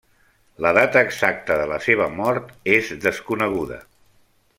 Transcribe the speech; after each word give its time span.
La 0.65 0.69
data 0.77 1.03
exacta 1.07 1.57
de 1.59 1.67
la 1.73 1.77
seva 1.87 2.07
mort 2.21 2.49
és 2.79 2.89
desconeguda. 3.05 3.79